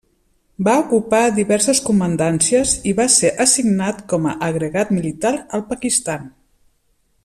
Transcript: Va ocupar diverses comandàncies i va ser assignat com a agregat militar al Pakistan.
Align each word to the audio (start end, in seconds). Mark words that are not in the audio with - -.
Va 0.67 0.73
ocupar 0.83 1.19
diverses 1.35 1.81
comandàncies 1.89 2.73
i 2.91 2.95
va 3.01 3.07
ser 3.17 3.33
assignat 3.47 4.03
com 4.15 4.29
a 4.31 4.37
agregat 4.51 4.97
militar 4.99 5.37
al 5.59 5.69
Pakistan. 5.73 6.31